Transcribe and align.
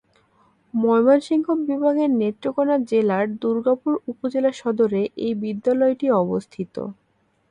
ময়মনসিংহ 0.73 1.47
বিভাগের 1.61 2.09
নেত্রকোণা 2.19 2.75
জেলার 2.89 3.25
দুর্গাপুর 3.41 3.93
উপজেলা 4.11 4.51
সদরে 4.61 5.01
এই 5.25 5.33
বিদ্যালয়টি 5.43 6.07
অবস্থিত। 6.23 6.75